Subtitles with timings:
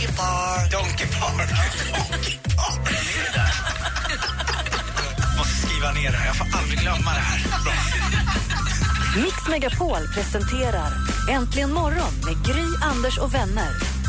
[0.00, 0.70] Donkey Park.
[0.70, 1.48] Donkey Park.
[1.48, 2.88] Donkey Park.
[2.88, 3.52] Är det där?
[5.38, 6.26] Måste skriva ner det här.
[6.26, 7.40] Jag får aldrig glömma det här.
[7.64, 7.72] Bra.
[9.22, 10.92] Mix Megapol presenterar
[11.30, 13.99] Äntligen morgon med Gry, Anders och vänner.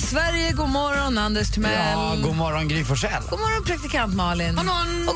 [0.00, 0.52] Morgon, Sverige!
[0.52, 1.72] God morgon, Anders Timell.
[1.72, 3.22] Ja, god morgon Gry Forssell.
[3.30, 4.58] God morgon, praktikant Malin.
[4.58, 4.64] Och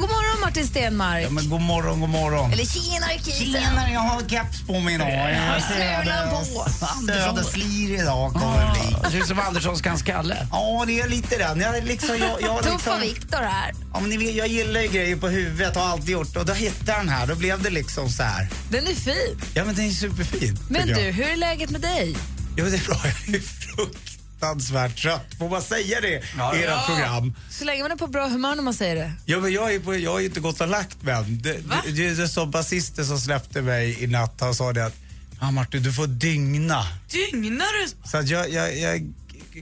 [0.00, 1.24] god morgon, Martin Stenmark.
[1.24, 2.52] Ja, men god morgon, god morgon.
[2.52, 3.62] Eller tjenare, kisen.
[3.62, 5.08] Tjenare, jag har keps på mig idag.
[5.08, 6.70] Jag Snölan på.
[7.06, 8.96] Söderslir idag kommer det bli.
[9.04, 10.48] Det ser ut som Anderssons kan skalle.
[10.52, 11.60] Ja, det är lite den.
[11.60, 13.72] Jag, liksom, jag, jag, Tuffa liksom, Viktor här.
[13.92, 16.36] ja, men ni vet, jag gillar ju grejer på huvudet, har alltid gjort.
[16.36, 18.48] Och då hittade jag den här, då blev det liksom så här.
[18.70, 19.40] Den är fin.
[19.54, 20.58] Ja, men den är superfin.
[20.68, 22.16] Men du, hur är läget med dig?
[22.56, 23.00] Jo, det är bra.
[23.26, 24.13] Jag är
[24.44, 25.34] fruktansvärt trött.
[25.38, 27.34] Får man säga det i era program?
[27.50, 29.12] Så länge man är på bra humör när man säger det.
[29.26, 31.42] Ja, men jag, är på, jag har ju inte gått och lagt mig än.
[31.42, 31.52] Det,
[31.86, 34.40] det, det är som basisten som släppte mig i natt.
[34.40, 34.94] Han sa det att
[35.40, 36.86] ah, Martin, du får dygna.
[37.10, 38.08] Dygnar du?
[38.10, 39.12] Så att jag, jag, jag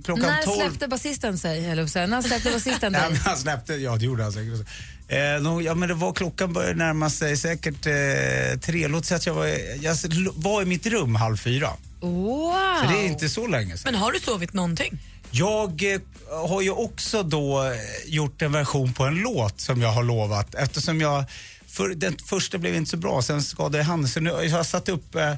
[0.05, 0.57] klockan När 12...
[0.57, 1.67] släppte basisten sig?
[1.67, 3.11] Eller när släppte basisten Ja, dig?
[3.11, 4.69] men han släppte, ja det gjorde han säkert.
[5.13, 8.89] Eh, ja, men det var klockan började närma sig säkert eh, tre.
[8.89, 9.47] Låt säga att jag var,
[9.81, 9.97] jag
[10.35, 11.71] var i mitt rum halv fyra.
[12.01, 12.55] Wow!
[12.83, 13.93] Så det är inte så länge sedan.
[13.93, 14.99] Men har du sovit någonting?
[15.31, 16.01] Jag eh,
[16.49, 17.73] har ju också då eh,
[18.07, 21.25] gjort en version på en låt som jag har lovat eftersom jag,
[21.67, 24.67] för, den första blev inte så bra, sen skadade jag handen så nu har jag
[24.67, 25.35] satt upp eh,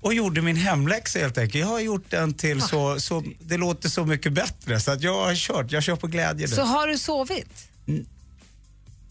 [0.00, 1.60] och gjorde min hemläxa helt enkelt.
[1.60, 5.24] Jag har gjort den till så, så det låter så mycket bättre så att jag
[5.24, 6.48] har kört, jag kör på glädje.
[6.48, 7.68] Så har du sovit?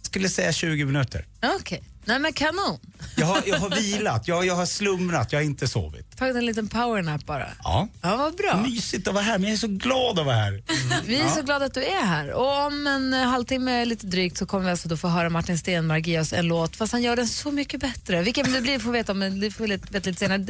[0.09, 1.25] Skulle säga 20 minuter.
[1.59, 1.83] Okej.
[2.05, 2.79] Nej men kanon.
[3.17, 6.17] Jag har, jag har vilat, jag, jag har slumrat, jag har inte sovit.
[6.17, 7.47] Tagit en liten powernap bara.
[7.63, 7.87] Ja.
[8.01, 8.61] Ja, vad bra.
[8.61, 10.63] Mysigt att vara här, men jag är så glad att vara här.
[11.05, 12.31] Vi är så glada att du är här.
[12.31, 15.57] Och om en eh, halvtimme lite drygt så kommer vi alltså då få höra Martin
[15.57, 18.21] Stenmark ge oss en låt, fast han gör den så mycket bättre.
[18.21, 20.41] Vilken det blir får vi veta om, men det får vi lite, veta lite, senare.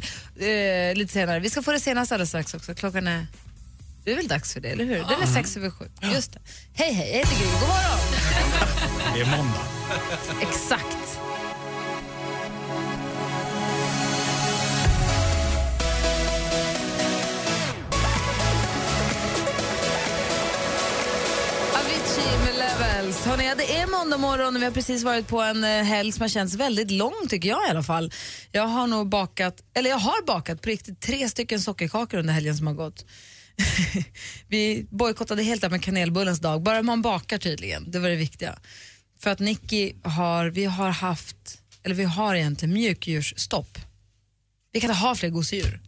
[0.91, 1.39] Eh, lite senare.
[1.39, 2.75] Vi ska få det senaste alldeles strax också.
[2.75, 3.27] Klockan är...
[4.03, 4.95] Det är väl dags för det, eller hur?
[4.95, 5.85] Den är sex över sju.
[6.13, 6.39] Just det.
[6.73, 7.45] Hej, hej, jag heter Gry.
[7.45, 8.28] God morgon!
[9.19, 9.65] Det är måndag.
[10.41, 11.19] Exakt.
[21.73, 23.25] Avicii med Levels.
[23.25, 26.11] Hörrni, ja, det är måndag morgon och vi har precis varit på en eh, helg
[26.11, 28.11] som har känts väldigt lång tycker jag i alla fall.
[28.51, 32.57] Jag har nog bakat, eller jag har bakat på riktigt tre stycken sockerkakor under helgen
[32.57, 33.05] som har gått.
[34.47, 38.59] vi bojkottade helt det med kanelbullens dag, bara man bakar tydligen, det var det viktiga.
[39.21, 43.77] För att Nicky har, vi har haft, eller vi har egentligen mjukdjursstopp.
[44.71, 45.81] Vi kan inte ha fler gosedjur.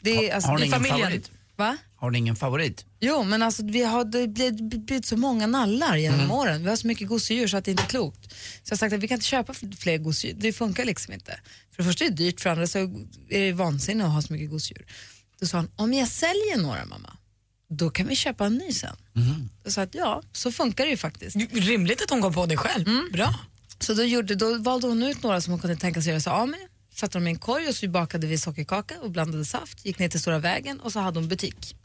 [0.00, 1.30] Det är, alltså, har ni i ingen familjen- favorit?
[1.56, 1.76] Va?
[1.96, 2.84] Har ni ingen favorit?
[3.00, 6.30] Jo, men alltså, vi har det blivit, blivit så många nallar genom Mm.
[6.30, 6.62] åren.
[6.62, 8.32] Vi har så mycket gosedjur så att det inte är klokt.
[8.32, 10.36] Så jag har sagt att vi kan inte köpa fler gosedjur.
[10.40, 11.40] Det funkar liksom inte.
[11.70, 12.78] För det första är det dyrt, för det andra så
[13.28, 14.86] är det vansinne att ha så mycket gosedjur.
[15.40, 17.16] Då sa han, om jag säljer några mamma,
[17.68, 18.96] då kan vi köpa en ny sen.
[19.16, 19.48] Mm.
[19.64, 21.36] Jag att ja, så funkar det ju faktiskt.
[21.52, 22.88] Rimligt att hon kom på det själv.
[22.88, 23.08] Mm.
[23.12, 23.34] Bra.
[23.78, 26.32] Så då, gjorde, då valde hon ut några som hon kunde tänka sig göra sig
[26.32, 26.60] av med.
[26.94, 29.86] Satte dem i en korg och så bakade vi sockerkaka och blandade saft.
[29.86, 31.76] Gick ner till Stora vägen och så hade hon butik.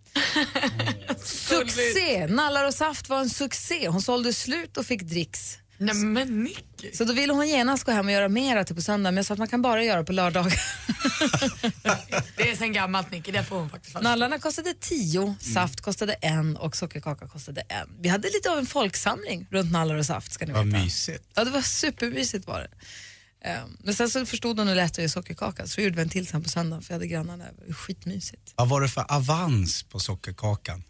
[1.24, 2.28] succé!
[2.28, 3.88] Nallar och saft var en succé.
[3.88, 5.58] Hon sålde slut och fick dricks.
[5.80, 6.92] Nej men Nicky.
[6.94, 9.26] Så då ville hon genast gå hem och göra mera till på söndag men jag
[9.26, 10.54] sa att man kan bara göra på lördagar.
[12.38, 14.04] Det är sen gammalt Nicky, det får hon faktiskt fast.
[14.04, 17.90] Nallarna kostade 10, saft kostade en och sockerkaka kostade en.
[18.02, 20.78] Vi hade lite av en folksamling runt nallar och saft ska ni Vad veta.
[20.84, 21.24] mysigt.
[21.36, 22.70] Ja, det var supermysigt var det.
[23.50, 26.10] Ehm, Men sen så förstod hon hur lätt att göra sockerkaka så gjorde vi en
[26.10, 27.52] till sen på söndagen för jag hade grannar där.
[27.60, 28.54] Det var skitmysigt.
[28.56, 30.84] Vad var det för avans på sockerkakan?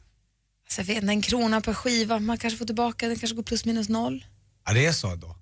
[0.65, 3.43] Alltså jag vet inte, en krona per skiva, man kanske får tillbaka, den kanske går
[3.43, 4.25] plus minus noll.
[4.65, 5.35] Ja, det är så då.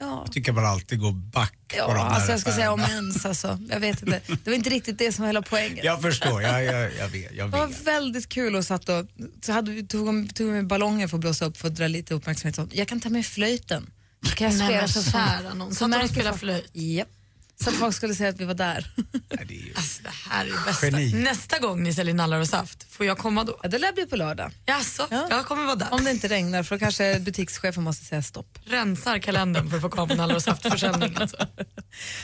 [0.00, 2.72] Ja, Jag tycker man alltid går back på ja de där alltså jag ska säga
[2.72, 3.58] om ens alltså.
[3.70, 4.20] Jag vet inte.
[4.44, 5.78] Det var inte riktigt det som var hela poängen.
[5.82, 7.32] Jag förstår, jag, jag, jag vet.
[7.32, 7.82] Jag Det var vet.
[7.86, 9.06] väldigt kul och satt och
[9.42, 12.14] så hade vi, tog, tog med ballonger för att blåsa upp för att dra lite
[12.14, 12.56] uppmärksamhet.
[12.56, 13.90] Så Jag kan ta med flöjten.
[14.36, 15.00] Kan jag spela så
[15.48, 16.70] de och märker spelade folk- flöjt?
[16.72, 17.08] Japp.
[17.64, 18.90] Så att folk skulle säga att vi var där.
[19.76, 20.86] Alltså, det här är det bästa.
[20.86, 21.12] Geni.
[21.24, 23.58] Nästa gång ni säljer nallar och saft, får jag komma då?
[23.62, 24.52] Ja, det lär bli på lördag.
[24.66, 25.26] Jaså, Ja.
[25.30, 25.88] jag kommer vara där.
[25.94, 28.58] Om det inte regnar för då kanske butikschefen måste säga stopp.
[28.64, 31.16] Rensar kalendern för att få komma på nallar och saftförsäljning.
[31.16, 31.36] Alltså.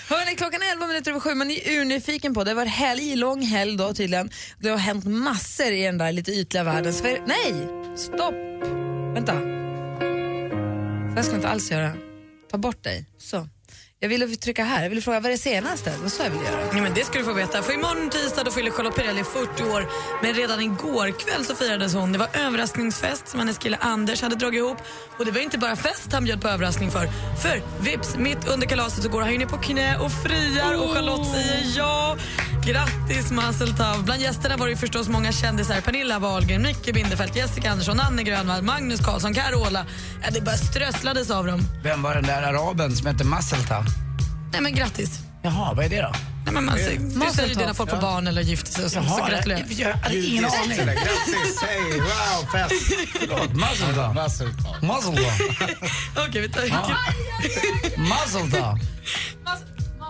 [0.09, 1.35] Hörrni, klockan är 11 minuter över sju.
[1.35, 2.51] Man är urnyfiken på det.
[2.51, 4.31] Det var helg, lång helg då tydligen.
[4.59, 6.93] Det har hänt massor i den där lite ytliga världen.
[6.95, 7.55] För, nej,
[7.97, 8.35] stopp.
[9.15, 9.33] Vänta.
[9.33, 11.93] Så här ska vi inte alls göra.
[12.51, 13.07] Ta bort dig.
[13.19, 13.49] Så.
[14.05, 14.83] Jag ville trycka här.
[14.83, 15.91] Jag ville fråga vad är det senaste?
[15.91, 16.61] Det var så jag ville göra.
[16.75, 17.63] Ja, men det ska du få veta.
[17.63, 19.89] För imorgon tisdag då fyller Charlotte Perrelli 40 år.
[20.23, 22.13] Men redan igår kväll så firades hon.
[22.13, 24.79] Det var överraskningsfest som hennes kille Anders hade dragit ihop.
[25.19, 27.09] Och det var inte bara fest han bjöd på överraskning för.
[27.43, 30.91] För vips, mitt under kalaset så går han ju ner på knä och friar och
[30.91, 32.17] Charlotte säger ja.
[32.67, 34.05] Grattis Mazeltov.
[34.05, 35.81] Bland gästerna var det ju förstås många kändisar.
[35.81, 39.87] Pernilla Wahlgren, Micke Bindefeld, Jessica Andersson, Anne Grönvall, Magnus Karlsson, Carola.
[40.23, 41.61] Ja, det bara strösslades av dem.
[41.83, 43.85] Vem var den där araben som hette Masselta?
[44.53, 45.19] Nej men grattis.
[45.43, 46.13] Jaha, vad är det då?
[46.45, 49.03] Nej, men man, säger- du ju när folk får barn eller gifter sig och så,
[49.03, 49.65] så Jaha, gratulerar.
[49.69, 50.77] jag, jag hade ingen aning.
[50.79, 52.75] Grattis, hej, wow, fest.
[53.21, 54.13] Förlåt, Masselta.
[54.13, 54.83] Masseltag.
[54.83, 55.21] Masselta.
[56.29, 56.63] Okej, vi tar
[57.97, 58.79] Masselta.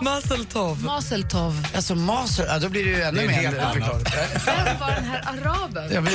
[0.01, 0.83] Mazeltov.
[0.83, 1.67] Mazeltov.
[1.75, 3.51] Alltså Masel, ja, då blir det ju ännu Det mer.
[4.45, 5.93] Vem var den här araben?
[5.93, 6.13] Ja, men.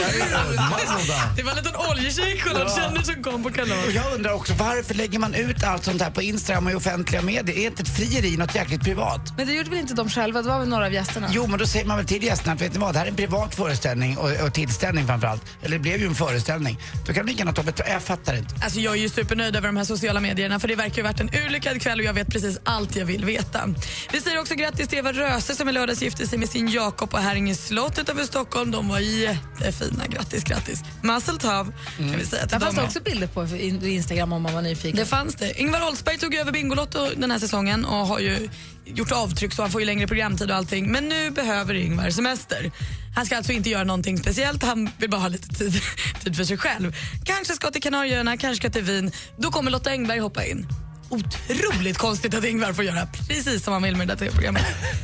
[1.37, 3.87] Det var en liten oljeshejk Charlotte känner som kom på kalas.
[3.87, 6.75] Och jag undrar också, varför lägger man ut allt sånt här på Instagram och i
[6.75, 7.59] offentliga medier?
[7.59, 9.21] Är inte ett frieri något jäkligt privat?
[9.37, 10.43] Men det gjorde väl inte de själva?
[10.43, 11.29] Det var väl några av gästerna?
[11.31, 13.11] Jo, men då säger man väl till gästerna att vet ni vad, det här är
[13.11, 15.43] en privat föreställning och, och tillställning framförallt.
[15.63, 16.79] Eller det blev ju en föreställning.
[17.07, 17.91] Då kan de lika gärna ta betalt.
[17.91, 18.55] Jag fattar inte.
[18.65, 21.13] Alltså jag är ju supernöjd över de här sociala medierna för det verkar ju ha
[21.13, 23.70] varit en urlyckad kväll och jag vet precis allt jag vill veta.
[24.13, 27.11] Vi säger också grattis till Eva Röse som i lördags gifte sig med sin Jakob
[27.11, 28.71] på Häringe slott utanför Stockholm.
[28.71, 30.07] De var jättefina.
[30.07, 30.81] Grattis, grattis.
[31.03, 32.85] Mazel tov kan vi säga till Där fanns dem.
[32.85, 34.97] det också bilder på in- Instagram om man var nyfiken.
[34.97, 35.61] Det fanns det.
[35.61, 38.49] Ingvar Oldsberg tog över Bingolotto den här säsongen och har ju
[38.85, 40.93] gjort avtryck så han får ju längre programtid och allting.
[40.93, 42.71] Men nu behöver Ingvar semester.
[43.17, 45.81] Han ska alltså inte göra någonting speciellt, han vill bara ha lite tid,
[46.25, 46.97] tid för sig själv.
[47.25, 49.11] Kanske ska till Kanarieöarna, kanske ska till Wien.
[49.39, 50.67] Då kommer Lotta Engberg hoppa in.
[51.11, 54.63] Otroligt konstigt att Ingvar får göra precis som han vill med det TV-programmet.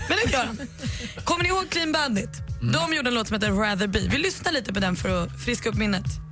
[0.08, 0.58] Men det gör han.
[1.24, 2.30] Kommer ni ihåg Clean Bandit?
[2.72, 4.00] De gjorde en låt som heter Rather Be.
[4.10, 6.25] Vi lyssnar lite på den för att friska upp minnet.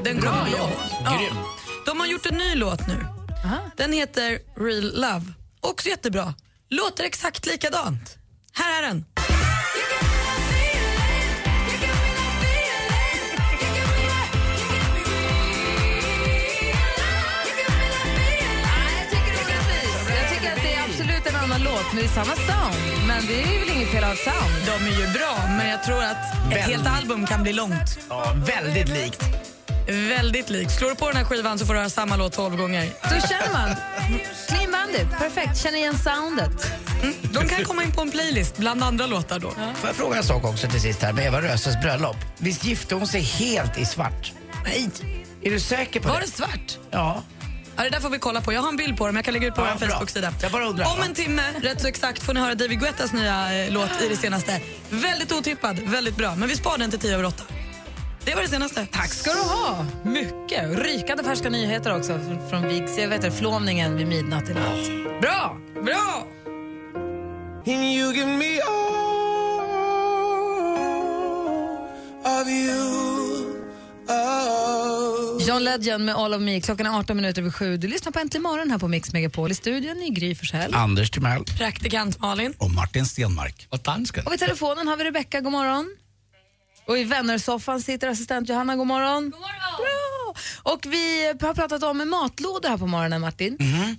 [0.00, 0.20] Den ju.
[0.22, 0.70] Den kommer vi ihåg.
[1.04, 1.20] Ja.
[1.86, 3.06] De har gjort en ny låt nu.
[3.76, 5.24] Den heter Real Love.
[5.60, 6.34] Också jättebra.
[6.70, 8.16] Låter exakt likadant.
[8.52, 9.04] Här är den.
[18.78, 20.08] Jag tycker det är orättvist.
[20.20, 23.06] Jag tycker att det är absolut en annan låt, men det är samma sound.
[23.06, 24.54] Men det är väl inget fel av sound?
[24.66, 26.64] De är ju bra, men jag tror att ett Väldigt.
[26.64, 27.98] helt album kan bli långt.
[28.08, 29.22] Ja, väldigt likt.
[29.88, 30.72] Väldigt likt.
[30.78, 32.88] Slår du på den här skivan så får du höra samma låt tolv gånger.
[33.02, 33.76] Då känner man.
[34.48, 35.58] Clean Bandit, perfekt.
[35.62, 36.72] Känner igen soundet.
[37.02, 37.14] Mm.
[37.32, 39.50] De kan komma in på en playlist bland andra låtar då.
[39.50, 42.16] Får jag fråga en sak också till sist här med Eva Röses bröllop?
[42.38, 44.32] Visst gifte hon sig helt i svart?
[44.64, 44.88] Nej.
[45.42, 46.26] Är du säker på Var det?
[46.26, 46.78] det svart?
[46.90, 47.22] Ja.
[47.76, 48.52] Ja, det där får vi kolla på.
[48.52, 49.16] Jag har en bild på dem.
[49.16, 49.86] Jag kan lägga ut på Ja, vår.
[49.86, 50.32] Facebook-sida.
[50.96, 54.08] Om en timme, rätt så exakt, får ni höra David Guettas nya eh, låt i
[54.08, 54.60] det senaste.
[54.90, 56.34] Väldigt otippad, väldigt bra.
[56.36, 57.44] Men vi sparar den till tio över åtta.
[58.28, 58.86] Det var det senaste.
[58.92, 59.86] Tack ska du ha.
[60.04, 60.78] Mycket.
[60.78, 62.20] Rykande färska nyheter också
[62.50, 62.62] från,
[62.98, 65.20] jag vet det, Flåmningen vid midnatt i natt.
[65.20, 65.58] Bra!
[65.84, 66.26] Bra!
[67.66, 68.90] You give me all
[72.42, 72.78] of you.
[74.08, 75.46] Oh.
[75.46, 76.60] John Legend med All of Me.
[76.60, 77.76] Klockan är 18 minuter över sju.
[77.76, 79.50] Du lyssnar på Äntligen morgon här på Mix Megapol.
[79.50, 80.74] I studion i Gry Forssell.
[80.74, 81.44] Anders Timell.
[81.44, 82.54] Praktikant Malin.
[82.58, 83.66] Och Martin Stenmark.
[83.70, 84.26] Och dansken.
[84.26, 85.96] Och vid telefonen har vi Rebecka, god morgon.
[86.88, 89.30] Och i vännersoffan sitter assistent Johanna, god morgon.
[89.30, 89.76] God morgon.
[89.78, 90.72] Bra.
[90.72, 93.56] Och vi har pratat om matlådor här på morgonen, Martin.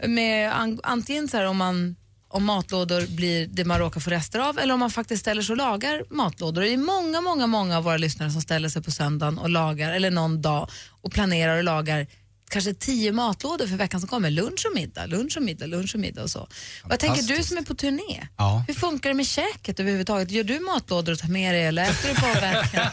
[0.08, 1.96] Med an, antingen så här om man
[2.32, 5.54] om matlådor blir det man råkar få rester av eller om man faktiskt ställer sig
[5.54, 6.62] och lagar matlådor.
[6.62, 9.94] Det är många, många, många av våra lyssnare som ställer sig på söndagen och lagar,
[9.94, 10.70] eller någon dag,
[11.02, 12.08] och planerar och lagar
[12.50, 14.30] kanske tio matlådor för veckan som kommer.
[14.30, 16.40] Lunch och middag, lunch och middag, lunch och middag och så.
[16.40, 16.50] Och
[16.92, 18.64] jag tänker, du som är på turné, Ja.
[18.68, 20.32] hur funkar det med käket överhuvudtaget?
[20.32, 22.88] Gör du matlådor och tar med dig eller äter du på vägen?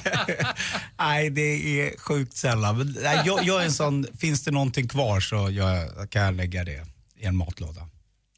[0.99, 2.79] Nej, det är sjukt sällan.
[2.79, 6.35] Men, nej, jag, jag är en sån, finns det någonting kvar så jag, kan jag
[6.35, 6.87] lägga det
[7.21, 7.89] i en matlåda.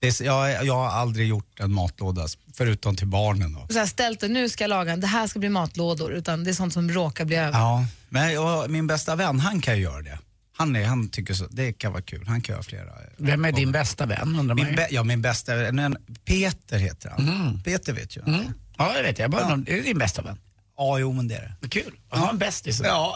[0.01, 3.53] Det är, jag, jag har aldrig gjort en matlåda, förutom till barnen.
[3.53, 3.67] Då.
[3.75, 6.51] Så här, ställt det, nu ska jag laga, det här ska bli matlådor, utan det
[6.51, 7.59] är sånt som råkar bli över.
[7.59, 10.19] Ja, men jag, min bästa vän, han kan ju göra det.
[10.59, 12.93] Han, är, han tycker så, det kan vara kul, han kan göra flera.
[13.17, 17.63] Vem är din bästa vän undrar man Min ja, min bästa vän, Peter heter han.
[17.65, 18.23] Peter vet ju.
[18.27, 18.53] Mm.
[18.79, 19.31] Ja, det vet jag.
[19.31, 20.39] Bara, Är det din bästa vän?
[20.77, 21.69] Ja, jo men det är det.
[21.69, 21.93] Kul.
[22.09, 22.81] att ha en bästis.
[22.85, 23.15] Ja.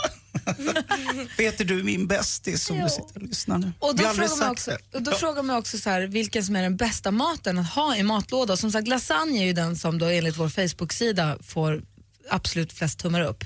[1.37, 3.73] Peter, du är min bästis som du sitter och lyssnar nu.
[3.79, 6.63] Och då frågar man också, och då frågar man också så här, vilken som är
[6.63, 8.57] den bästa maten att ha i matlåda.
[8.57, 11.83] Som sagt, lasagne är ju den som då enligt vår Facebook-sida får
[12.31, 13.45] absolut flest tummar upp.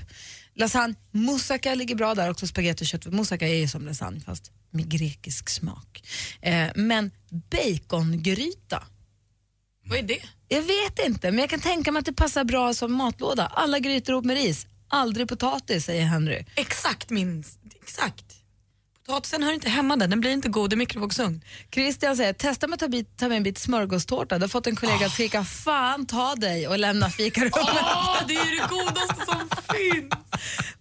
[0.57, 3.05] Lasagne, moussaka ligger bra där också, spagetti och kött.
[3.05, 6.03] Moussaka är ju som lasagne fast med grekisk smak.
[6.41, 7.11] Eh, men
[7.51, 8.83] bacongryta,
[9.85, 10.19] Vad är det?
[10.47, 13.45] jag vet inte, men jag kan tänka mig att det passar bra som matlåda.
[13.45, 16.45] Alla grytor ihop med ris, aldrig potatis säger Henry.
[16.55, 17.43] Exakt min...
[17.83, 18.23] Exakt.
[19.05, 21.41] Potatisen hör inte hemma där, den blir inte god i mikrovågsugn.
[21.71, 24.37] Christian säger, testa med att ta, bit, ta med en bit smörgåstårta.
[24.37, 27.53] Du har fått en kollega att skrika fan ta dig och lämna fikarummet.
[27.55, 30.13] Åh, det är det godaste som finns!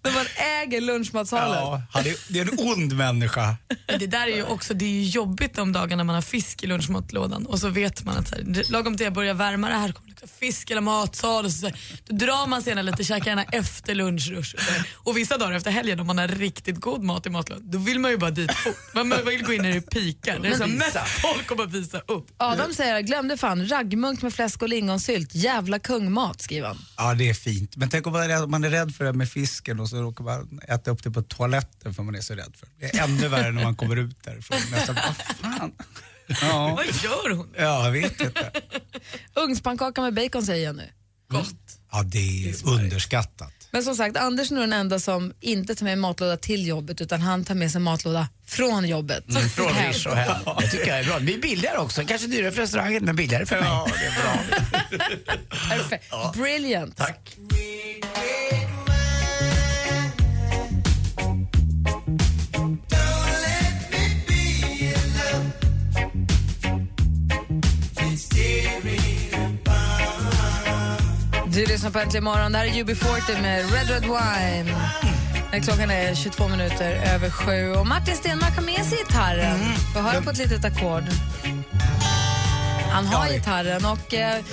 [0.03, 0.27] När man
[0.63, 1.59] äger lunchmatsalen.
[1.59, 3.57] Ja, han är, det är en ond människa.
[3.89, 6.63] Men det där är ju också det är ju jobbigt de dagarna man har fisk
[6.63, 9.75] i lunchmatlådan och så vet man att så här, lagom till jag börjar värma det
[9.75, 13.05] här kommer det fisk eller matsal och så, så här, då drar man sig lite,
[13.05, 14.55] käkar gärna efter lunchrush.
[14.55, 14.87] Och, så här.
[14.95, 18.01] och vissa dagar efter helgen om man har riktigt god mat i matlådan då vill
[18.01, 18.95] man ju bara dit fort.
[18.95, 22.27] Man vill gå in när det pikar, när det är mest folk bara visa upp.
[22.37, 25.35] Adam säger, jag glömde fan, raggmunk med fläsk och lingonsylt.
[25.35, 26.79] Jävla kungmat, skriver han.
[26.97, 27.77] Ja, det är fint.
[27.77, 28.13] Men tänk om
[28.49, 31.11] man är, rädd, är för det med fisken och så råkar man äta upp det
[31.11, 32.87] på toaletten för man är så rädd för det.
[32.87, 34.59] Det är ännu värre när man kommer ut därifrån.
[34.71, 35.17] Nästan, vad
[35.53, 35.73] fan?
[36.29, 36.75] Ja.
[36.77, 37.49] Vad gör hon?
[37.59, 38.51] ja, jag vet inte.
[39.35, 40.89] Ugnspannkaka med bacon säger jag nu.
[41.29, 41.79] Gott.
[41.93, 43.53] Ja, det är underskattat.
[43.71, 47.01] Men som sagt, Anders är nog den enda som inte tar med matlåda till jobbet
[47.01, 49.25] utan han tar med sig matlåda från jobbet.
[49.55, 49.93] Från Hem.
[49.93, 50.43] Rish och hem.
[50.61, 51.19] Det tycker jag är bra.
[51.19, 52.05] Det blir billigare också.
[52.07, 53.69] Kanske dyrare för restaurangen, men billigare för mig.
[53.69, 55.09] Ja, det är bra.
[55.69, 56.13] Perfekt.
[56.35, 56.97] Brilliant.
[56.97, 57.37] Tack.
[71.57, 72.53] Du lyssnar på Äntligen morgon.
[72.53, 74.77] Det här är UB40 med Red Red Wine.
[75.53, 77.73] När klockan är 22 minuter över sju.
[77.73, 79.59] Och Martin Stenmark har med sig gitarren.
[79.95, 81.05] Få höra på ett litet ackord.
[82.91, 84.45] Han har gitarren och eh,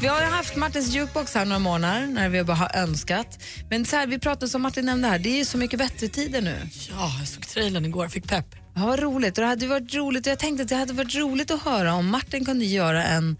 [0.00, 3.38] vi har haft Martins jukebox här några månader när vi bara har önskat.
[3.70, 6.08] Men så här, vi pratade som Martin nämnde här, det är ju så mycket bättre
[6.08, 6.56] tider nu.
[6.90, 8.46] Ja, jag såg trailern igår och fick pepp.
[8.74, 9.38] Ja, vad roligt.
[9.38, 10.26] Och det hade varit roligt.
[10.26, 13.36] Jag tänkte att det hade varit roligt att höra om Martin kunde göra en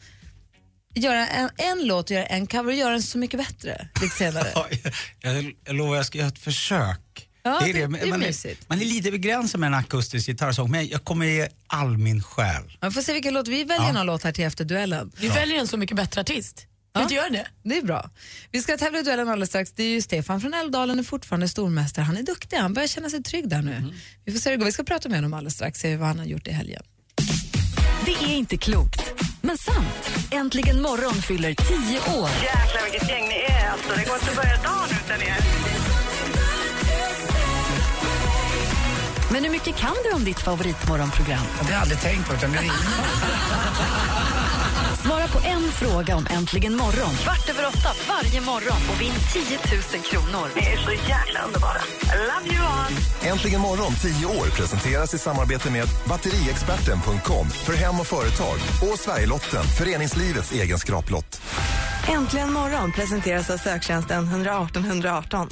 [0.95, 4.49] göra en, en låt, göra en cover och göra den så mycket bättre lite senare.
[4.55, 4.67] Ja,
[5.21, 7.29] jag, jag lovar, jag ska göra ett försök.
[7.43, 8.69] Ja, det- det är man, mysigt.
[8.69, 12.63] man är lite begränsad med en akustisk gitarrsång, men jag kommer ge all min själ.
[12.83, 13.49] Man får se vilken låt.
[13.49, 15.13] Vi väljer någon låt här till efter duellen.
[15.21, 16.67] Vi väljer en så mycket bättre artist.
[16.95, 17.47] Kan vi inte göra det?
[17.63, 18.11] Det är bra.
[18.51, 19.73] Vi ska tävla i duellen alldeles strax.
[19.73, 22.03] Det är ju Stefan från Älvdalen är fortfarande stormästare.
[22.05, 23.95] Han är duktig, han börjar känna sig trygg där nu.
[24.25, 24.67] Vi får se hur det går.
[24.67, 26.83] Vi ska prata med honom alldeles strax, se vad han har gjort i helgen.
[28.05, 29.01] Det är inte klokt,
[29.43, 30.11] men sant.
[30.31, 32.29] Äntligen morgon fyller tio år.
[32.29, 33.89] Jäklar vilket gäng ni är alltså.
[33.89, 35.78] Det går inte att börja dagen utan er.
[39.31, 41.45] Men hur mycket kan du om ditt favoritmorgonprogram?
[41.59, 42.71] Det har jag aldrig tänkt på, utan det är
[45.03, 49.59] Svara på en fråga om Äntligen morgon kvart över åtta varje morgon och vinn 10
[49.95, 50.49] 000 kronor.
[50.57, 51.79] Ni är så jäkla underbara.
[52.03, 52.93] I love you all.
[53.33, 58.59] Äntligen morgon 10 år presenteras i samarbete med batteriexperten.com för hem och företag
[58.93, 61.43] och Sverigelotten, föreningslivets egen skraplott.
[62.09, 65.49] Äntligen morgon presenteras av söktjänsten 118 118.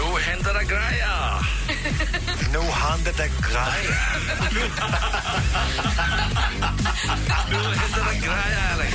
[0.00, 1.46] Nu händer det grejer.
[2.52, 3.98] nu händer det grejer.
[7.50, 8.94] nu händer det grejer, Alex.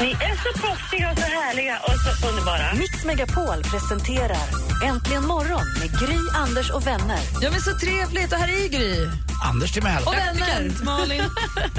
[0.00, 2.74] Ni är så proffsiga och så härliga och så underbara.
[2.74, 4.46] Mix Megapol presenterar
[4.84, 7.20] Äntligen morgon med Gry, Anders och vänner.
[7.40, 8.32] Ja, men så trevligt.
[8.32, 9.08] Och här är Gry.
[9.44, 10.02] Anders Timell.
[10.06, 10.84] Och vänner.
[10.84, 11.22] Malin.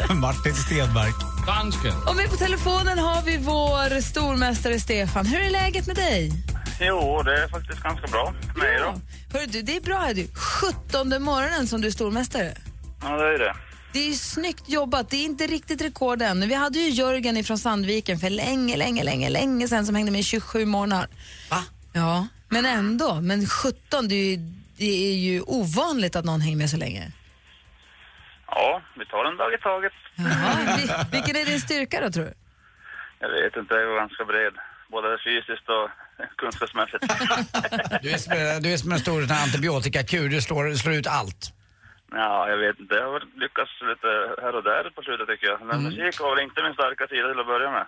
[0.22, 1.16] Martin Stenmark.
[2.08, 5.26] Och med på telefonen har vi vår stormästare Stefan.
[5.26, 6.32] Hur är läget med dig?
[6.80, 8.34] Jo, det är faktiskt ganska bra.
[8.56, 8.94] Mig då?
[9.34, 10.14] Hörru du, det är bra.
[10.14, 10.28] Du.
[10.84, 12.54] 17 morgonen som du är stormästare.
[13.04, 13.54] Ja, det är det.
[13.94, 15.10] Det är ju snyggt jobbat.
[15.10, 16.48] Det är inte riktigt rekord än.
[16.48, 20.20] Vi hade ju Jörgen från Sandviken för länge, länge, länge, länge sedan som hängde med
[20.22, 21.08] i 27 månader.
[21.52, 21.64] Va?
[21.94, 23.22] Ja, men ändå.
[23.22, 24.38] Men 17, det är, ju,
[24.78, 27.12] det är ju ovanligt att någon hänger med så länge.
[28.48, 29.94] Ja, vi tar en dag i taget.
[30.16, 32.34] Jaha, vi- vilken är din styrka då tror du?
[33.20, 34.54] Jag vet inte, jag är ganska bred.
[34.92, 35.90] Både fysiskt och
[36.38, 37.04] kunskapsmässigt.
[38.04, 38.34] Du är som,
[38.64, 41.54] du är som en stor antibiotikakur, du slår, slår ut allt.
[42.12, 42.96] Ja, jag vet inte.
[42.96, 44.08] Jag har lyckats lite
[44.44, 45.62] här och där på slutet tycker jag.
[45.68, 47.86] Men musik var väl inte min starka sida till att börja med.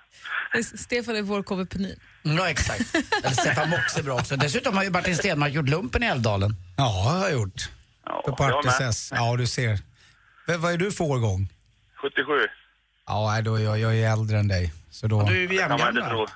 [0.79, 1.99] Stefan är vår KV Penin.
[2.23, 2.95] Ja, exakt.
[3.23, 4.35] Eller Stefan Mox är bra också.
[4.35, 6.51] Dessutom har ju Martin Stenmark gjort lumpen i Älvdalen.
[6.77, 7.69] Ja, det har jag gjort.
[8.05, 8.43] Ja, på.
[8.43, 9.73] Artis Ja, du ser.
[10.47, 11.49] V- vad är du för årgång?
[12.01, 12.23] 77.
[13.07, 14.73] Ja, då är jag, jag är äldre än dig.
[14.91, 15.23] Så då...
[15.23, 16.27] Du är ju Det kan man inte jämngammal.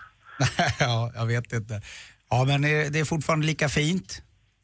[0.79, 1.81] ja, jag vet inte.
[2.29, 4.21] Ja, men är- det är fortfarande lika fint.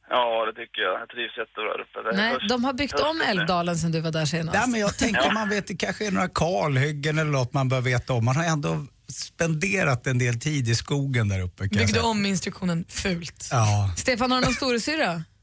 [0.09, 1.01] Ja, det tycker jag.
[1.01, 2.17] Jag trivs jättebra där uppe.
[2.17, 3.21] Nej, höst- de har byggt om.
[3.21, 4.55] Älvdalen sen du var där senast.
[4.62, 7.81] Ja, men jag tänker man vet, det kanske är några kalhyggen eller något man bör
[7.81, 8.25] veta om.
[8.25, 11.67] Man har ändå spenderat en del tid i skogen där uppe.
[11.67, 13.48] Byggde om instruktionen fult.
[13.51, 13.93] Ja.
[13.98, 15.24] Stefan, har du någon storasyrra?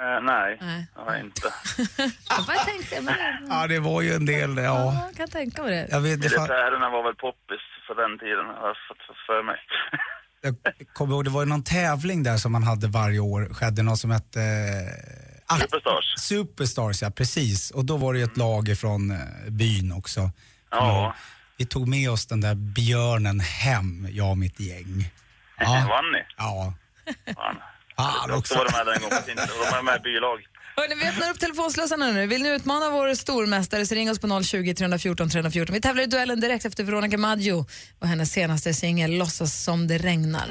[0.00, 0.86] Eh, nej, Nej.
[0.96, 1.40] jag har inte.
[2.28, 3.14] Jag bara tänkte, men
[3.48, 4.62] ja, det var ju en del, ja.
[4.64, 5.86] ja, jag kan tänka mig det.
[5.90, 9.42] Jag, vet, det fan, Militärerna var väl poppis för den tiden, har jag fått för
[9.42, 9.58] mig.
[10.46, 10.54] jag
[10.92, 13.54] kommer ihåg, det var ju någon tävling där som man hade varje år.
[13.54, 14.42] Skedde något som hette...
[15.50, 16.04] Eh, Superstars.
[16.18, 17.70] Superstars, ja precis.
[17.70, 20.30] Och då var det ju ett lag ifrån eh, byn också.
[20.70, 21.14] Ja.
[21.56, 25.10] Vi tog med oss den där björnen hem, jag och mitt gäng.
[25.66, 26.22] Vann ni?
[26.36, 26.74] Ja.
[27.34, 27.56] Fan.
[27.96, 28.54] Fan också också.
[28.54, 29.48] varit med den gången.
[29.48, 30.38] Då var jag med i bylag.
[30.78, 32.26] Hörrni, vi öppnar upp telefonslussarna nu.
[32.26, 35.74] Vill ni utmana vår stormästare så ring oss på 020 314 314.
[35.74, 37.66] Vi tävlar i duellen direkt efter Veronica Maggio
[37.98, 40.46] och hennes senaste singel Låtsas som det regnar.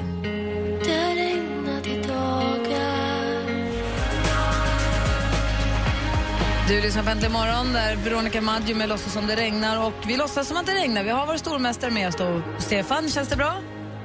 [6.68, 10.16] Du lyssnar på Äntligen morgon där Veronica Maggio med Låtsas som det regnar och vi
[10.16, 11.04] låtsas som att det regnar.
[11.04, 12.42] Vi har vår stormästare med oss då.
[12.58, 13.54] Stefan, känns det bra?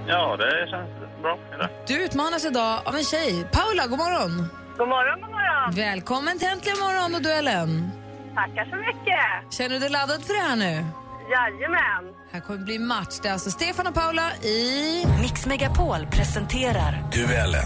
[0.07, 1.39] Ja, det känns bra.
[1.53, 1.69] Eller?
[1.87, 3.47] Du utmanas idag av en tjej.
[3.51, 4.62] Paula, god morgon.
[4.77, 5.75] God morgon, god morgon.
[5.75, 7.91] Välkommen till Äntligen morgon och duellen.
[8.35, 9.53] Tackar så mycket.
[9.53, 10.85] Känner du dig laddad för det här nu?
[11.31, 12.13] Jajamän.
[12.31, 13.19] Här kommer det bli match.
[13.21, 15.05] Det är alltså Stefan och Paula i...
[15.21, 17.65] Mix Megapol presenterar Duellen.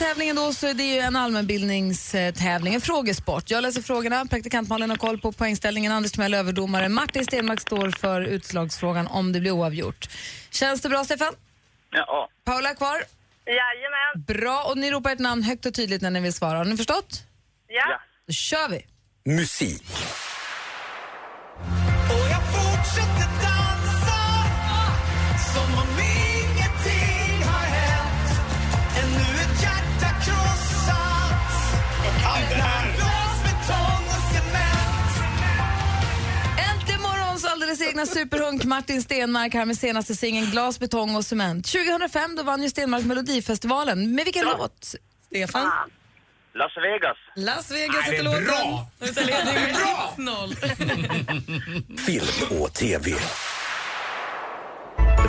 [0.00, 3.50] Här tävlingen då så är det ju en allmänbildningstävling, en frågesport.
[3.50, 7.90] Jag läser frågorna, praktikant Malin har koll på poängställningen, Anders Timell överdomare, Martin Stenmark står
[7.90, 10.08] för utslagsfrågan om det blir oavgjort.
[10.50, 11.34] Känns det bra Stefan?
[11.90, 12.28] Ja.
[12.44, 13.04] Paula är kvar?
[13.46, 14.40] Jajamän.
[14.40, 16.58] Bra, och ni ropar ett namn högt och tydligt när ni vill svara.
[16.58, 17.22] Har ni förstått?
[17.68, 18.00] Ja.
[18.26, 18.86] Då kör vi!
[19.32, 19.82] Musik.
[22.10, 23.13] Och jag fortsätter
[37.74, 41.66] alldeles egna superhunk Martin Stenmark här med senaste singeln Glas, betong och cement.
[41.66, 44.14] 2005 då vann ju Stenmark Melodifestivalen.
[44.14, 44.94] Med vilken låt?
[45.26, 45.70] Stefan?
[46.54, 47.16] Las Vegas.
[47.36, 48.44] Las Vegas heter låten.
[48.44, 48.88] bra.
[50.16, 51.98] 1-0.
[52.06, 53.10] Film och TV.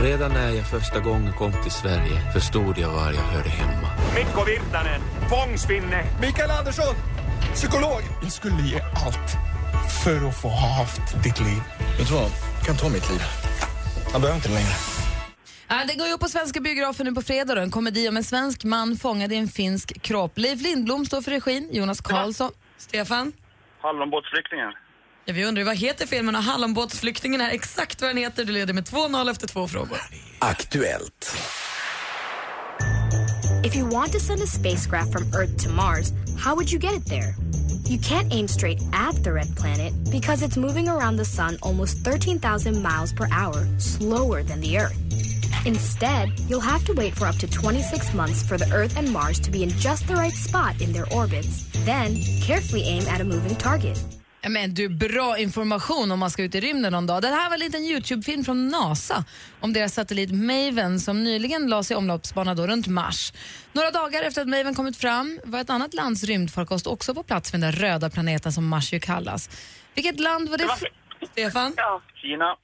[0.02, 3.88] Redan när jag första gången kom till Sverige förstod jag var jag hörde hemma.
[4.16, 6.04] Mikko Virtanen, fångstfinne.
[6.22, 6.96] Mikael Andersson,
[7.54, 8.02] psykolog.
[8.22, 9.55] Jag skulle ge allt
[10.04, 11.62] för att få ha haft ditt liv.
[11.98, 12.32] Vet du vad?
[12.58, 13.22] Jag kan ta mitt liv.
[14.12, 14.74] Jag behöver inte det längre.
[15.68, 17.56] Ja, det går ju upp på svenska biografer nu på fredag.
[17.56, 17.62] Då.
[17.62, 20.38] En komedi om en svensk man fångad i en finsk kropp.
[20.38, 22.52] Leif Lindblom står för regin, Jonas Karlsson.
[22.78, 23.34] Stefan?
[23.82, 24.72] Hallonbåtsflyktingen.
[25.26, 28.46] Ja, vi undrar vad heter filmen och Hallonbåtsflyktingen är exakt vad den heter.
[28.46, 29.98] Du leder med 2-0 efter två frågor.
[30.40, 31.38] Aktuellt.
[33.66, 36.94] If you want to send a spacecraft from Earth to Mars, how would you get
[36.94, 37.36] it there?
[37.86, 41.98] You can't aim straight at the red planet because it's moving around the sun almost
[41.98, 45.66] 13,000 miles per hour, slower than the Earth.
[45.66, 49.40] Instead, you'll have to wait for up to 26 months for the Earth and Mars
[49.40, 51.68] to be in just the right spot in their orbits.
[51.86, 54.00] Then, carefully aim at a moving target.
[54.50, 57.22] Men du, bra information om man ska ut i rymden någon dag.
[57.22, 59.24] Det här var en liten Youtube-film från NASA
[59.60, 63.34] om deras satellit Maven som nyligen lades i omloppsbana då runt Mars.
[63.74, 67.54] Några dagar efter att Maven kommit fram var ett annat lands rymdfarkost också på plats
[67.54, 69.50] vid den röda planeten som Mars ju kallas.
[69.96, 70.64] Vilket land var det?
[70.64, 71.74] fr- Stefan?
[71.78, 72.02] Ja.
[72.22, 72.56] Kina.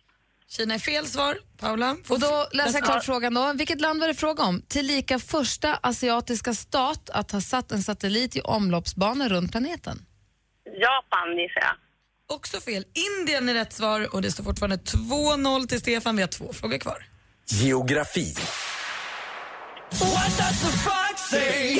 [0.50, 1.38] Kina är fel svar.
[1.60, 1.98] Paula?
[2.10, 3.54] Och då läser jag klart frågan då.
[3.54, 4.62] Vilket land var det fråga om?
[4.68, 10.06] Tillika första asiatiska stat att ha satt en satellit i omloppsbana runt planeten.
[10.66, 11.76] Japan gissar jag.
[12.38, 12.86] Också fel.
[12.94, 16.16] Indien är rätt svar och det står fortfarande 2-0 till Stefan.
[16.16, 17.06] Vi har två frågor kvar.
[17.50, 18.36] Geografi.
[19.92, 21.80] What does the fuck say?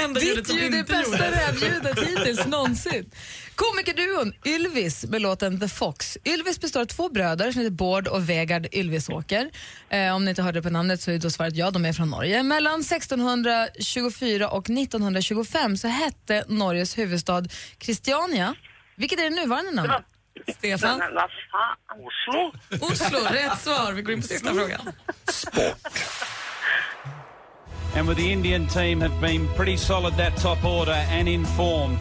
[0.00, 3.10] Enda Ditt ljud är bästa rävljudet hittills någonsin.
[3.54, 6.18] Komikerduon Ylvis med låten The Fox.
[6.24, 9.50] Ylvis består av två bröder som heter Bård och Vegard Ylvisåker.
[9.88, 12.10] Eh, om ni inte hörde på namnet så är då svaret ja, de är från
[12.10, 12.42] Norge.
[12.42, 17.44] Mellan 1624 och 1925 så hette Norges huvudstad
[17.80, 18.54] Christiania.
[18.96, 20.02] Vilket är det nuvarande namnet?
[20.56, 20.98] Stefan?
[20.98, 21.76] Men vad fan?
[22.06, 22.52] Oslo?
[22.86, 23.92] Oslo, rätt svar.
[23.92, 24.80] Vi går in på sista frågan.
[27.96, 31.98] And with the Indian team have been pretty solid that top order and in form.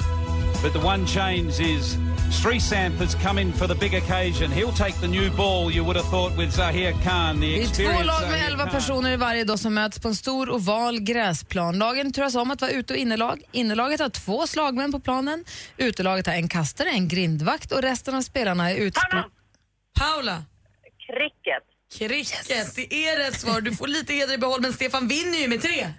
[0.61, 1.97] But the one change is
[2.31, 4.51] Srisamp has come in for the big occasion.
[4.51, 7.67] He'll take the new ball, you would have thought, with Zahir Khan, the Det är
[7.67, 8.71] två lag med Zahir 11 Khan.
[8.71, 11.77] personer i varje dag som möts på en stor oval gräsplan.
[11.77, 13.41] Lagen turas om att vara ute och innelag.
[13.51, 15.45] Innelaget har två slagmän på planen.
[15.77, 19.25] Utelaget har en kastare, en grindvakt och resten av spelarna är utspridda.
[19.99, 20.43] Paula?
[21.07, 21.74] Cricket.
[21.93, 23.61] Cricket, det är rätt svar.
[23.61, 25.89] Du får lite heder i behåll, men Stefan vinner ju med tre.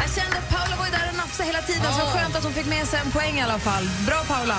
[0.00, 2.36] Jag kände att Paula var ju där och nafsade hela tiden så det var skönt
[2.36, 3.84] att hon fick med sig en poäng i alla fall.
[4.06, 4.58] Bra Paula!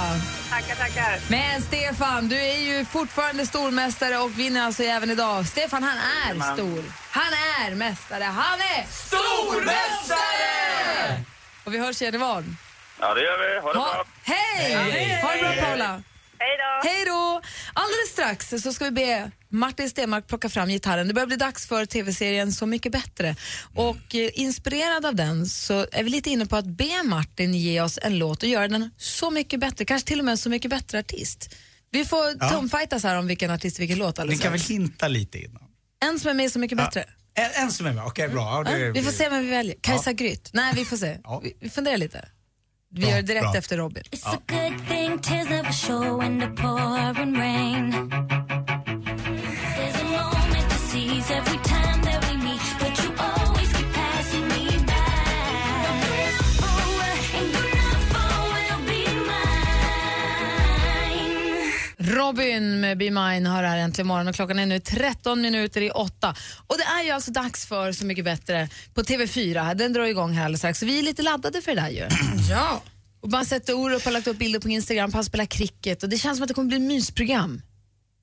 [0.49, 1.19] Tackar, tackar.
[1.29, 5.47] Men Stefan, du är ju fortfarande stormästare och vinner alltså även idag.
[5.47, 6.55] Stefan han är Jajamän.
[6.57, 6.83] stor.
[7.09, 7.33] Han
[7.67, 8.23] är mästare.
[8.23, 10.19] Han är stormästare!
[11.63, 12.57] Och vi hörs igen imorgon.
[12.99, 13.61] Ja, det gör vi.
[13.61, 14.05] Ha det bra.
[14.23, 14.73] Hej!
[14.75, 15.21] Hej.
[15.21, 15.61] Ha det bra Hej.
[15.61, 16.03] Paula.
[16.39, 16.89] Hej då!
[16.89, 17.41] Hej då!
[17.73, 21.07] Alldeles strax så ska vi be Martin Stenmark plocka fram gitarren.
[21.07, 23.35] Det börjar bli dags för tv-serien Så mycket bättre.
[23.75, 27.81] Och eh, inspirerad av den så är vi lite inne på att be Martin ge
[27.81, 30.49] oss en låt och göra den så mycket bättre, kanske till och med en så
[30.49, 31.55] mycket bättre artist.
[31.91, 32.49] Vi får Ja.
[32.49, 35.61] tumfightas här om vilken artist, vilken låt alldeles kan väl hinta lite innan?
[36.05, 36.85] En som är med Så mycket Ja.
[36.85, 37.05] bättre.
[37.33, 38.63] En, en som är med, okej bra.
[38.65, 39.75] Ja, det, Ja, vi får se vem vi väljer.
[39.81, 40.49] Kajsa Grytt?
[40.53, 41.17] Nej, vi får se.
[41.43, 42.27] Vi, vi funderar lite.
[42.97, 43.55] Vi gör det direkt bra.
[43.55, 44.03] efter Robin.
[44.11, 44.33] It's
[62.27, 65.89] Robin med Be Mine har här äntligen morgon och klockan är nu 13 minuter i
[65.89, 66.35] åtta.
[66.67, 69.75] Och det är ju alltså dags för Så mycket bättre på TV4.
[69.75, 70.79] Den drar igång här alldeles strax.
[70.79, 72.07] Så vi är lite laddade för det där ju.
[72.49, 72.83] ja.
[73.21, 76.09] Och man sett Orup har lagt upp bilder på Instagram på han spelar cricket och
[76.09, 77.61] det känns som att det kommer bli ett mysprogram.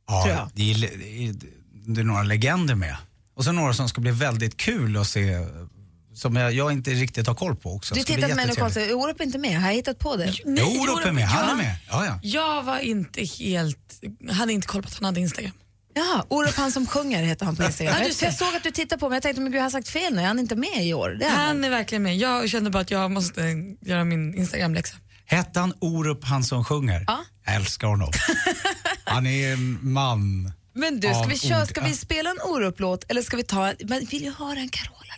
[0.07, 0.51] Ja, tror jag.
[0.55, 1.35] Det, är, det, är,
[1.87, 2.97] det är några legender med.
[3.35, 5.47] Och så några som ska bli väldigt kul att se,
[6.15, 7.95] som jag, jag inte riktigt har koll på också.
[7.95, 8.75] Du mig och jättetrevligt.
[8.75, 10.35] kollar, Orup är inte med, har jag hittat på det?
[10.45, 11.77] Jo, Orup är med, han är med.
[11.91, 12.19] Ja, ja.
[12.23, 14.01] Jag var inte helt...
[14.31, 15.53] hade inte koll på att han hade Instagram.
[15.95, 17.95] Ja, Orup han som sjunger heter han på Instagram.
[17.99, 19.71] Ja, du jag, såg att du tittade på mig, jag tänkte men gud jag har
[19.71, 21.17] sagt fel nu, är han inte med i år?
[21.21, 21.47] Det är han.
[21.47, 22.17] Han är verkligen med.
[22.17, 23.41] Jag kände bara att jag måste
[23.81, 24.97] göra min Instagram-läxa.
[25.25, 27.05] Hette han Orup, han som sjunger?
[27.07, 27.25] Ja.
[27.45, 28.13] Jag älskar honom.
[29.05, 33.23] han är en man Men du, ska vi, köra, ska vi spela en Orup-låt eller
[33.23, 35.12] ska vi ta, men vill ju höra en ändå.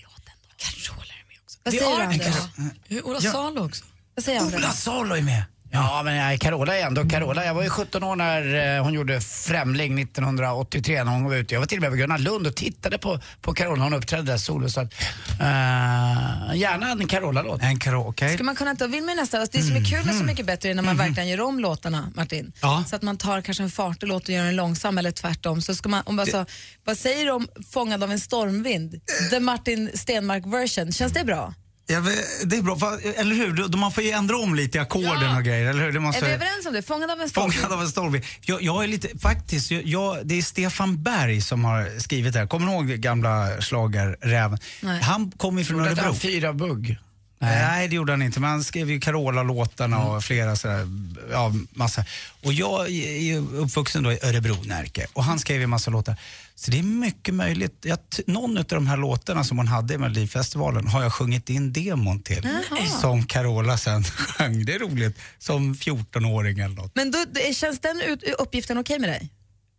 [0.64, 1.58] Carola är med också.
[1.64, 3.04] Vad säger du Anders?
[3.04, 3.20] Ola.
[3.20, 3.84] Salo också.
[4.14, 4.54] Vad säger Anders?
[4.54, 5.44] Ola Salo är med.
[5.74, 7.44] Ja, men nej, Carola är ändå Carola.
[7.44, 11.54] Jag var ju 17 år när eh, hon gjorde Främling 1983 när hon var ute.
[11.54, 13.94] Jag var till och med på Gröna Lund och tittade på, på Carola när hon
[13.94, 14.68] uppträdde där solo.
[14.68, 14.92] Så att,
[15.40, 17.62] eh, gärna en Carola-låt.
[17.62, 18.34] En Carola, okej.
[18.34, 20.70] Ska man kunna ta, vill man nästan, det som är kul med Så mycket bättre
[20.70, 22.52] är när man verkligen gör om låtarna, Martin.
[22.62, 22.84] Ja.
[22.86, 25.62] Så att man tar kanske en fartig låt och gör den långsam eller tvärtom.
[25.62, 26.46] Så ska man, om alltså,
[26.84, 29.00] vad säger du om Fångad av en stormvind?
[29.30, 31.54] The Martin Stenmark version, känns det bra?
[31.86, 32.12] Ja, men
[32.44, 33.68] det är bra, eller hur?
[33.68, 35.92] Då- Man får ju ändra om lite i ackorden och grejer, eller hur?
[35.92, 36.24] Det måste...
[36.24, 36.82] Är vi överens om det?
[36.82, 37.54] Fångad av en stormvind?
[37.54, 38.24] Fångad av en stormvind.
[38.40, 42.38] Jag, jag är lite, faktiskt, jag, jag, det är Stefan Berg som har skrivit det
[42.38, 42.46] här.
[42.46, 44.58] Kommer ni ihåg gamla schlagerräven?
[44.82, 45.02] Nej.
[45.02, 46.04] Han kom ju från Örebro.
[46.04, 46.98] han Fyra bugg.
[47.38, 47.88] Nej.
[47.88, 50.86] det gjorde han inte, men han skrev ju Carola-låtarna och flera sådär,
[51.32, 52.04] ja massa.
[52.42, 56.16] Och jag är ju uppvuxen då i Örebro, Närke, och han skrev ju massa låtar.
[56.56, 59.98] Så det är mycket möjligt, jag, någon av de här låtarna som hon hade i
[59.98, 62.48] Melodifestivalen har jag sjungit in demon till.
[62.70, 62.86] Jaha.
[63.00, 66.92] Som Carola sen sjöng, det är roligt, som 14-åring eller något.
[66.94, 67.18] Men då,
[67.54, 69.28] känns den ut, uppgiften okej med dig?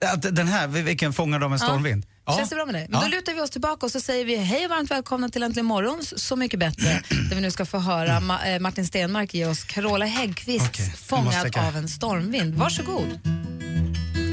[0.06, 2.06] Att Den här, vilken fångad av en stormvind?
[2.26, 2.38] Ja.
[2.38, 2.88] Känns det bra med dig?
[2.90, 3.08] Men Ja.
[3.08, 5.66] då lutar vi oss tillbaka och så säger vi hej och varmt välkomna till Äntligen
[5.66, 7.02] morgon, Så mycket bättre.
[7.30, 10.98] där vi nu ska få höra Ma- eh, Martin Stenmark ge oss Carola Häggkvists måste
[10.98, 12.56] Fångad av en stormvind.
[12.56, 13.20] Varsågod.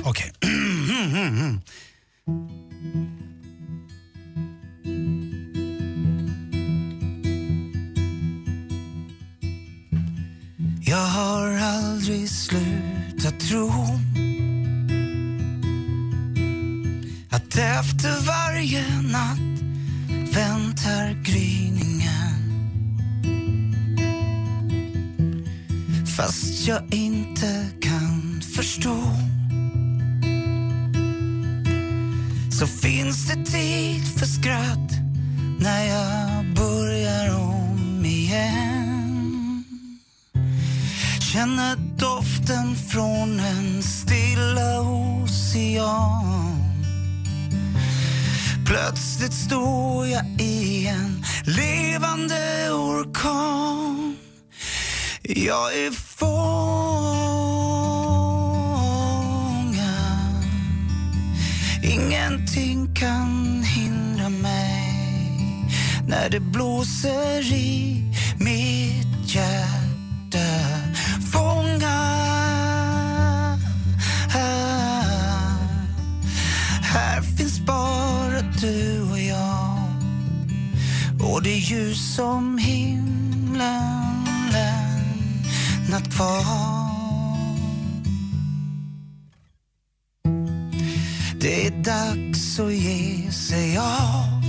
[0.04, 0.32] Okej.
[2.24, 2.36] Jag
[10.96, 13.70] har aldrig slutat tro
[17.30, 19.38] att efter varje natt
[20.34, 22.12] väntar gryningen.
[26.16, 28.96] Fast jag inte kan förstå
[32.52, 34.90] så finns det tid för skratt
[35.58, 39.64] när jag börjar om igen.
[41.32, 46.32] Känner doften från en stilla ocean.
[48.66, 54.16] Plötsligt står jag i en levande orkan.
[55.22, 55.90] Jag är
[62.02, 64.94] Ingenting kan hindra mig.
[66.06, 68.04] När det blåser i
[68.38, 70.48] mitt hjärta.
[71.32, 72.02] Fånga
[76.80, 77.22] Här.
[77.36, 79.78] Finns bara du och jag.
[81.20, 86.71] Och det ljus som himlen lämnat kvar.
[91.82, 94.42] Dags att ge sig av.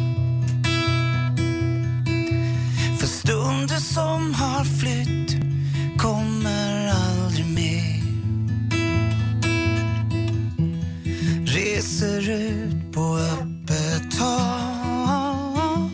[2.99, 5.35] För stunder som har flytt
[5.97, 8.03] kommer aldrig mer.
[11.45, 15.89] Reser ut på öppet hav.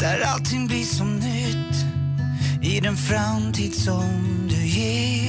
[0.00, 1.84] Där allting blir som nytt
[2.62, 5.21] i den framtid som du ger.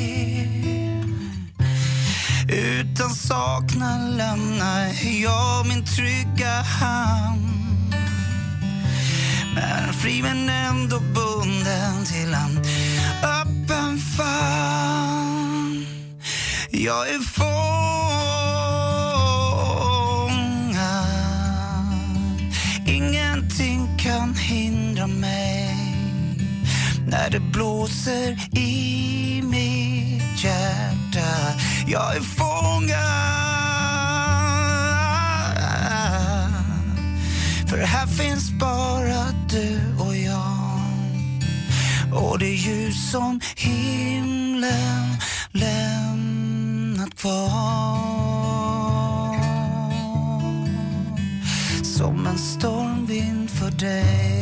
[2.96, 4.88] Utan saknad lämnar
[5.24, 7.94] jag min trygga hamn
[9.56, 12.58] Men fri men ändå bunden till en
[13.24, 15.86] öppen famn.
[16.72, 17.54] Jag är fångad.
[22.88, 25.76] Ingenting kan hindra mig.
[27.08, 31.53] När det blåser i mitt hjärta.
[31.88, 32.54] Jag är fångad.
[37.70, 40.64] För här finns bara du och jag.
[42.14, 45.18] Och det ljus som himlen
[45.52, 47.44] lämnat kvar.
[51.84, 54.33] Som en stormvind för dig.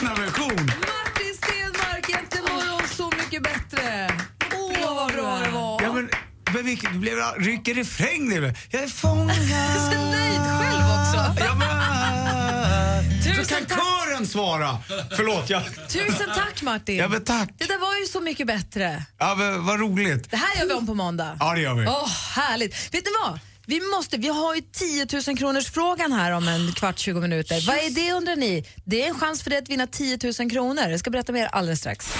[0.00, 0.66] Helt annan version.
[0.66, 4.10] Martin Stenmark, Äntligen morgon, Så mycket bättre.
[4.54, 5.82] Åh, vad bra det var.
[5.82, 6.10] Ja, men,
[6.54, 8.54] men vilket, det blev rycker refräng nu.
[8.70, 9.36] Jag är fångad.
[9.36, 11.44] Så nöjd själv också.
[11.44, 14.78] Ja, men, så Tusen kan kören svara.
[15.16, 15.50] Förlåt.
[15.50, 16.96] Jag, Tusen tack Martin.
[16.96, 17.48] Ja, men tack.
[17.58, 19.04] Det där var ju så mycket bättre.
[19.18, 20.30] ja, men, vad roligt.
[20.30, 21.36] Det här gör vi om på måndag.
[21.40, 21.86] Ja, det gör vi.
[21.86, 22.94] Åh, härligt.
[22.94, 23.38] Vet ni vad?
[23.70, 27.66] Vi, måste, vi har ju 10 000 kronors frågan här om en kvart, 20 minuter.
[27.66, 28.64] Vad är det undrar ni?
[28.84, 30.88] Det är en chans för dig att vinna 10 000 kronor.
[30.88, 32.14] Jag ska berätta mer alldeles strax.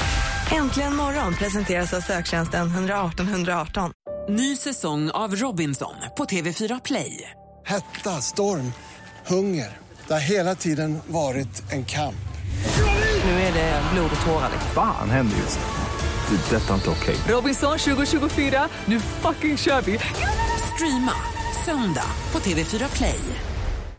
[0.52, 3.92] Äntligen morgon presenteras av söktjänsten 118 118.
[4.28, 7.30] Ny säsong av Robinson på TV4 Play.
[7.66, 8.72] Hetta, storm,
[9.26, 9.78] hunger.
[10.06, 12.14] Det har hela tiden varit en kamp.
[13.24, 14.50] Nu är det blod och tårar.
[14.74, 16.36] Fan händer just nu.
[16.36, 16.56] Det.
[16.56, 17.16] är Detta är inte okej.
[17.28, 19.98] Robinson 2024, nu fucking kör vi!
[20.74, 21.12] Streama
[21.64, 23.49] söndag på TV4 Play.